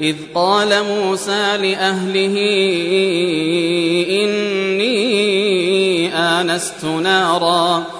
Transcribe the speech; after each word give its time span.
إذ 0.00 0.16
قال 0.34 0.84
موسى 0.84 1.56
لأهله 1.56 2.36
إني 4.24 4.96
آنست 6.14 6.84
ناراً 6.84 7.99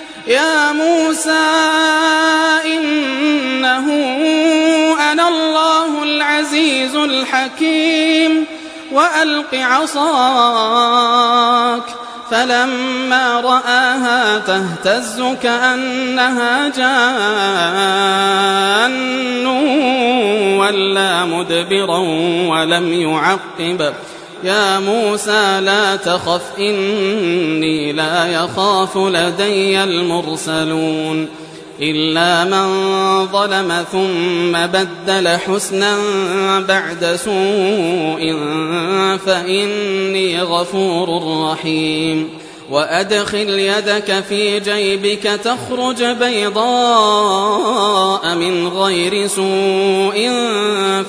يا 0.27 0.71
موسى 0.71 1.47
إنه 2.65 3.87
أنا 5.11 5.27
الله 5.27 6.03
العزيز 6.03 6.95
الحكيم 6.95 8.45
وألق 8.91 9.55
عصاك 9.55 10.61
فلما 12.31 13.41
رآها 13.41 14.37
تهتز 14.39 15.23
كأنها 15.43 16.69
جان 16.69 17.51
ولا 20.57 21.25
مدبرا 21.25 21.97
ولم 22.47 22.93
يعقب 22.93 23.93
يا 24.43 24.79
موسى 24.79 25.59
لا 25.61 25.95
تخف 25.95 26.41
إني 26.59 27.91
لا 27.93 28.27
يخاف 28.27 28.97
لدي 28.97 29.83
المرسلون. 29.83 31.27
إلا 31.81 32.43
من 32.43 32.67
ظلم 33.27 33.85
ثم 33.91 34.51
بدل 34.51 35.27
حسنا 35.27 35.97
بعد 36.59 37.19
سوء 37.25 38.35
فإني 39.25 40.41
غفور 40.41 41.23
رحيم. 41.51 42.29
وأدخل 42.71 43.49
يدك 43.49 44.23
في 44.29 44.59
جيبك 44.59 45.23
تخرج 45.23 46.03
بيضاء 46.03 46.75
من 48.35 48.67
غير 48.67 49.27
سوء 49.27 50.29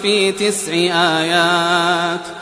في 0.03 0.33
تسع 0.33 0.73
آيات. 1.21 2.42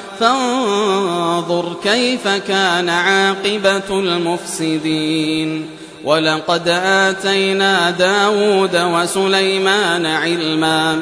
فانظر 0.21 1.75
كيف 1.83 2.27
كان 2.27 2.89
عاقبة 2.89 3.89
المفسدين. 3.99 5.69
ولقد 6.03 6.67
آتينا 6.85 7.89
داود 7.89 8.75
وسليمان 8.75 10.05
علما 10.05 11.01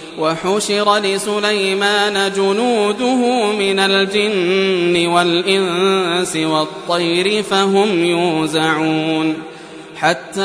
وحشر 0.21 0.97
لسليمان 0.97 2.31
جنوده 2.35 3.51
من 3.51 3.79
الجن 3.79 5.07
والإنس 5.07 6.35
والطير 6.35 7.43
فهم 7.43 8.05
يوزعون 8.05 9.37
حتى 9.97 10.41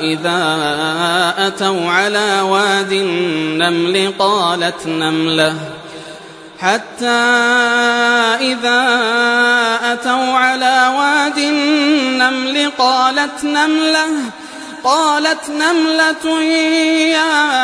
إذا 0.00 0.42
أتوا 1.38 1.90
على 1.90 2.40
واد 2.40 2.92
النمل 2.92 4.12
قالت 4.18 4.86
نملة 4.86 5.54
حتى 6.58 7.06
إذا 8.40 8.82
أتوا 9.92 10.32
على 10.38 10.94
واد 10.98 11.38
النمل 11.38 12.70
قالت 12.78 13.44
نملة 13.44 14.06
قالت 14.84 15.48
نملة 15.48 16.42
يا 17.12 17.60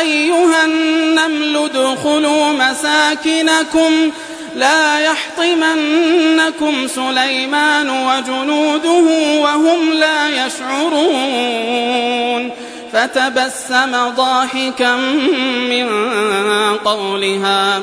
أيها 0.00 0.64
النمل 0.64 1.56
ادخلوا 1.56 2.52
مساكنكم 2.52 4.10
لا 4.56 4.98
يحطمنكم 4.98 6.88
سليمان 6.88 7.90
وجنوده 7.90 9.04
وهم 9.40 9.92
لا 9.92 10.46
يشعرون. 10.46 11.92
فتبسم 12.92 14.08
ضاحكا 14.16 14.96
من 15.70 15.88
قولها. 16.84 17.82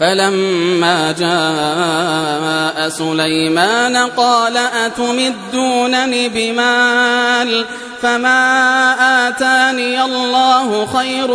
فلما 0.00 1.12
جاء 1.12 2.88
سليمان 2.88 3.96
قال 3.96 4.56
أتمدونني 4.56 6.28
بمال 6.28 7.64
فما 8.02 8.94
آتاني 9.28 10.04
الله 10.04 10.86
خير 10.86 11.34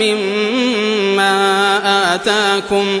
مما 0.00 1.34
آتاكم 2.14 3.00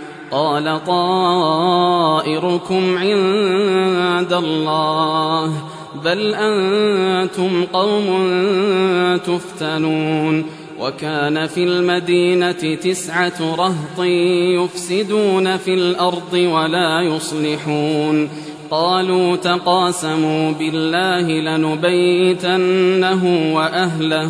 قال 0.31 0.79
طائركم 0.87 2.97
عند 2.97 4.33
الله 4.33 5.53
بل 6.05 6.35
أنتم 6.35 7.65
قوم 7.73 8.27
تفتنون. 9.17 10.45
وكان 10.79 11.47
في 11.47 11.63
المدينة 11.63 12.75
تسعة 12.75 13.55
رهط 13.55 14.05
يفسدون 14.63 15.57
في 15.57 15.73
الأرض 15.73 16.33
ولا 16.33 17.01
يصلحون. 17.01 18.29
قالوا 18.71 19.35
تقاسموا 19.35 20.51
بالله 20.51 21.57
لنبيتنه 21.57 23.53
وأهله 23.55 24.29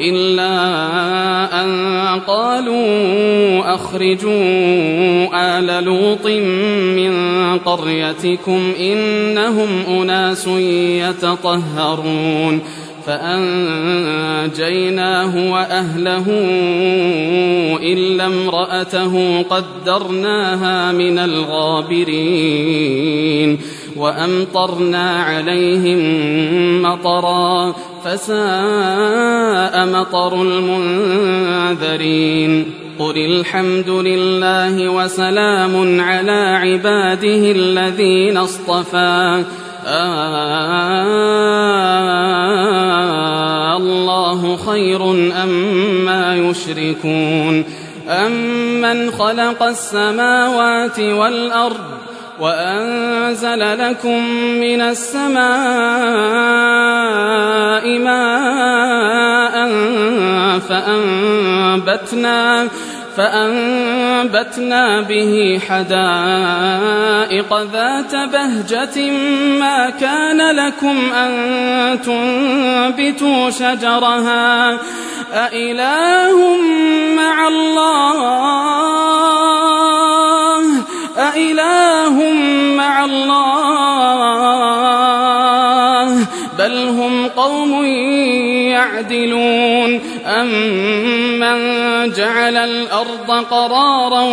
إلا 0.00 0.50
أن 1.62 2.20
قالوا 2.26 3.74
أخرجوا 3.74 5.30
آل 5.34 5.84
لوط 5.84 6.26
من 6.96 7.12
قريتكم 7.58 8.72
إنهم 8.80 9.68
أناس 9.88 10.46
يتطهرون 11.06 12.60
فأنجيناه 14.06 14.82
وأهله 15.52 16.24
إلا 17.82 18.26
امرأته 18.26 19.42
قدرناها 19.42 20.92
من 20.92 21.18
الغابرين 21.18 22.80
وأمطرنا 24.00 25.22
عليهم 25.22 26.00
مطرا 26.82 27.74
فساء 28.04 29.86
مطر 29.86 30.42
المنذرين. 30.42 31.92
قل 32.98 33.16
الحمد 33.16 33.88
لله 33.88 34.88
وسلام 34.88 36.00
على 36.00 36.58
عباده 36.62 37.52
الذين 37.52 38.36
اصطفى. 38.36 39.44
آه 39.86 41.06
الله 43.76 44.56
خير 44.56 45.10
أم 45.42 45.48
ما 46.04 46.36
يشركون. 46.36 47.64
أمن 48.08 49.10
خلق 49.10 49.62
السماوات 49.62 51.00
والأرض 51.00 51.76
وأنزل 52.40 53.78
لكم 53.78 54.24
من 54.60 54.80
السماء 54.80 55.40
ماء 57.98 59.68
فأنبتنا 60.68 62.68
فأنبتنا 63.16 65.00
به 65.00 65.60
حدائق 65.68 67.62
ذات 67.72 68.14
بهجة 68.14 69.10
ما 69.60 69.90
كان 69.90 70.56
لكم 70.56 71.12
أن 71.12 72.00
تنبتوا 72.00 73.50
شجرها 73.50 74.78
أإله 75.32 76.56
مع 77.16 77.48
الله 77.48 78.80
أإله 81.34 82.16
مع 82.76 83.04
الله. 83.04 84.30
بل 86.58 86.88
هم 86.88 87.28
قوم 87.28 87.84
يعدلون. 88.70 90.00
أمن 90.26 91.60
جعل 92.12 92.56
الأرض 92.56 93.44
قرارا 93.50 94.24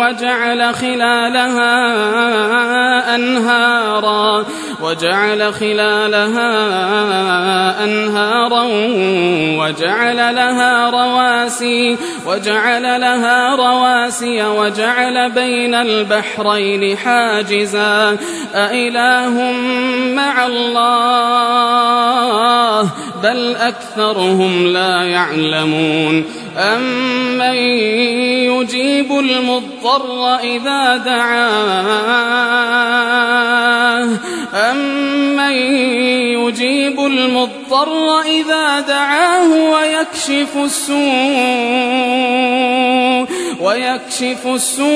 وجعل 0.00 0.74
خلالها 0.74 1.74
أنهارا 3.14 4.44
وجعل 4.82 5.54
خلالها 5.54 6.54
أنهارا 7.84 8.64
وجعل 9.58 10.16
لها 10.16 10.90
رواسي. 10.90 11.96
وجعل 12.26 12.82
لها 12.82 13.54
رواسي 13.54 14.44
وجعل 14.44 15.30
بين 15.30 15.74
البحرين 15.74 16.96
حاجزا. 16.96 18.16
أإله 18.54 19.52
مع 20.14 20.46
الله 20.46 21.56
بل 23.22 23.56
أكثرهم 23.56 24.66
لا 24.66 25.02
يعلمون. 25.02 26.24
أمن 26.58 27.54
يجيب 28.50 29.12
المضطر 29.12 30.36
إذا 30.36 30.96
دعاه؟ 30.96 32.46
أمن 34.54 35.52
يجيب 36.36 37.00
المضطر 37.00 38.20
إذا 38.20 38.80
دعاه 38.80 39.48
ويكشف 39.48 40.56
السوء؟ 40.64 42.15
ويكشف 43.60 44.46
السوء 44.46 44.86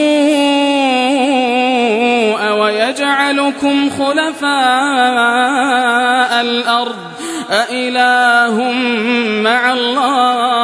ويجعلكم 2.52 3.90
خلفاء 3.90 4.50
الأرض. 6.40 6.96
أإله 7.50 8.72
مع 9.42 9.72
الله. 9.72 10.60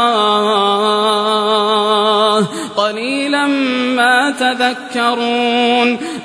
قليلا 2.77 3.47
ما 3.97 4.31
تذكرون. 4.31 5.99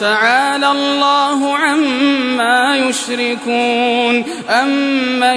تعالى 0.00 0.70
الله 0.70 1.56
عما 1.56 2.76
يشركون 2.76 4.24
أمن 4.48 5.36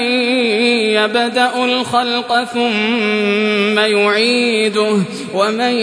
يبدأ 0.96 1.66
الخلق 1.66 2.44
ثم 2.44 3.80
يعيده 3.80 4.98
ومن 5.34 5.74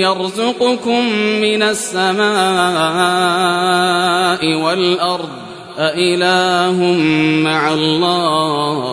يرزقكم 0.00 1.08
من 1.40 1.62
السماء 1.62 2.22
والأرض 4.54 5.28
أإله 5.78 6.78
مع 7.44 7.72
الله؟ 7.72 8.92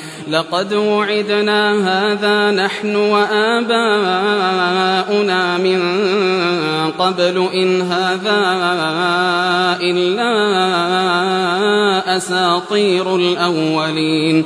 لقد 0.31 0.73
وعدنا 0.73 1.61
هذا 1.91 2.51
نحن 2.51 2.95
وآباؤنا 2.95 3.81
من 5.57 5.81
قبل 6.99 7.47
إن 7.53 7.81
هذا 7.81 8.39
إلا 9.81 10.31
أساطير 12.17 13.15
الأولين. 13.15 14.45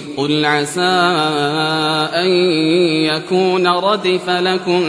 قل 0.17 0.45
عسى 0.45 0.81
أن 2.15 2.27
يكون 3.05 3.67
ردف 3.67 4.29
لكم 4.29 4.83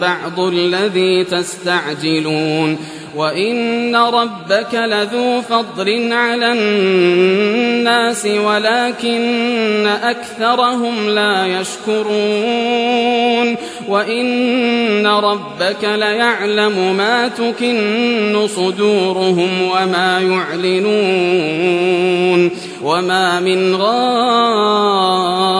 بعض 0.00 0.40
الذي 0.40 1.24
تستعجلون 1.24 2.78
وإن 3.16 3.96
ربك 3.96 4.74
لذو 4.74 5.40
فضل 5.40 6.12
على 6.12 6.52
الناس 6.52 8.26
ولكن 8.26 9.86
أكثرهم 9.86 11.08
لا 11.08 11.46
يشكرون 11.60 13.56
وإن 13.88 15.06
ربك 15.06 15.84
ليعلم 15.84 16.96
ما 16.96 17.28
تكن 17.28 18.46
صدورهم 18.56 19.62
وما 19.62 20.20
يعلنون 20.20 21.30
وما 22.82 23.40
من 23.40 23.74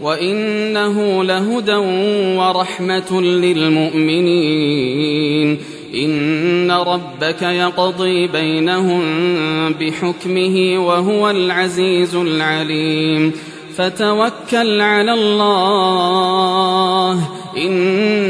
وإنه 0.00 1.24
لهدى 1.24 1.74
ورحمة 2.38 3.20
للمؤمنين. 3.20 4.78
إن 5.94 6.70
ربك 6.70 7.42
يقضي 7.42 8.26
بينهم 8.26 9.02
بحكمه 9.72 10.86
وهو 10.86 11.30
العزيز 11.30 12.14
العليم. 12.14 13.32
فتوكل 13.76 14.80
على 14.80 15.14
الله 15.14 15.78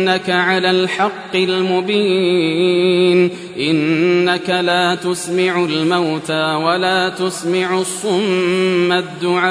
إنك 0.09 0.31
على 0.31 0.71
الحق 0.71 1.35
المبين. 1.35 3.31
إنك 3.61 4.51
لا 4.51 4.95
تسمع 4.95 5.65
الموتى 5.65 6.55
ولا 6.55 7.09
تسمع 7.09 7.79
الصم 7.79 8.93
الدعاء 8.93 9.49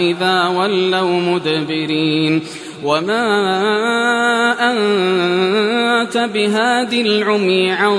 إذا 0.00 0.46
ولوا 0.48 1.20
مدبرين. 1.20 2.42
وما 2.84 3.22
أنت 4.70 6.28
بهاد 6.34 6.92
العمي 6.92 7.70
عن 7.70 7.96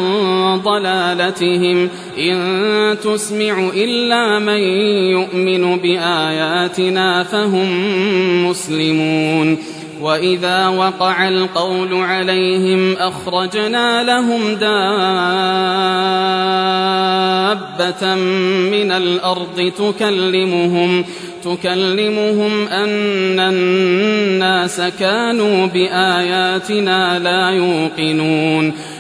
ضلالتهم. 0.64 1.90
إن 2.18 2.98
تسمع 3.04 3.70
إلا 3.76 4.40
من 4.40 4.60
يؤمن 5.12 5.78
بآياتنا 5.78 7.24
فهم 7.24 7.70
مسلمون. 8.50 9.58
وإذا 10.02 10.68
وقع 10.68 11.28
القول 11.28 11.94
عليهم 11.94 12.94
أخرجنا 12.94 14.04
لهم 14.04 14.54
دابة 14.54 14.70
من 18.72 18.92
الأرض 18.92 19.72
تكلمهم 19.78 21.06
تكلمهم 21.44 22.68
أن 22.68 23.40
الناس 23.40 24.82
كانوا 25.00 25.66
بآياتنا 25.68 27.20
لا 27.20 27.50
يوقنون 27.50 28.74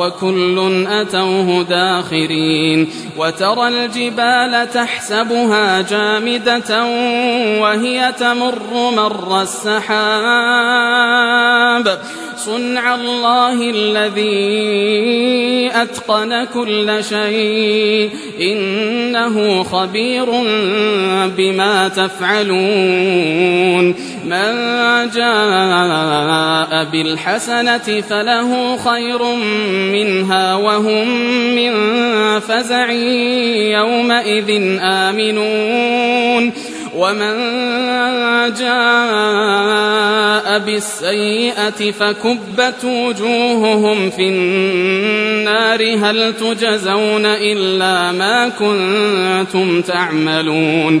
وكل 0.00 0.86
أتوه 0.88 1.62
داخرين 1.62 2.88
وترى 3.18 3.68
الجبال 3.68 4.70
تحسبها 4.70 5.80
جامدة 5.80 6.84
وهي 7.60 8.12
تمر 8.18 8.90
مر 8.96 9.42
السحاب 9.42 9.90
صنع 12.36 12.94
الله 12.94 13.70
الذي 13.70 15.70
أتقن 15.74 16.44
كل 16.44 17.04
شيء 17.04 18.10
إنه 18.40 19.62
خبير 19.62 20.26
بما 21.36 21.88
تفعلون 21.88 23.94
من 24.24 24.50
جاء 25.14 26.84
بالحسنة 26.84 28.00
فله 28.00 28.76
خير 28.76 29.22
منها 29.92 30.54
وهم 30.54 31.08
من 31.54 31.72
فزع 32.40 32.90
يومئذ 33.78 34.78
آمنون. 34.80 36.52
ومن 36.96 37.34
جاء 38.58 40.58
بالسيئة 40.58 41.90
فكبت 41.90 42.84
وجوههم 42.84 44.10
في 44.10 44.28
النار. 44.28 45.96
هل 45.96 46.34
تجزون 46.34 47.26
إلا 47.26 48.12
ما 48.12 48.48
كنتم 48.48 49.82
تعملون؟ 49.82 51.00